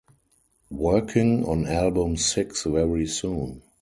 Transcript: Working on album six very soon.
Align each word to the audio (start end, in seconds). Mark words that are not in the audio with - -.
Working 0.71 1.45
on 1.45 1.67
album 1.67 2.17
six 2.17 2.63
very 2.63 3.05
soon. 3.05 3.61